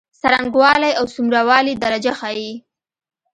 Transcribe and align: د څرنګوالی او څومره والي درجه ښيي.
د 0.11 0.13
څرنګوالی 0.21 0.91
او 0.99 1.05
څومره 1.13 1.39
والي 1.49 1.73
درجه 1.83 2.13
ښيي. 2.19 2.51